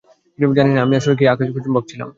[0.57, 2.09] জানি না, আমি আসলে কী আকাশ কুসুম ভাবছিলাম।